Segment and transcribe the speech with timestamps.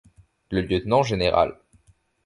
[0.49, 1.59] Le lieutenant général.